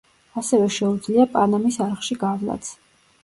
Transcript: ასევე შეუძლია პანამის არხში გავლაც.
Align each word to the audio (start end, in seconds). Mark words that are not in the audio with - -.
ასევე 0.41 0.69
შეუძლია 0.75 1.27
პანამის 1.35 1.79
არხში 1.87 2.17
გავლაც. 2.25 2.73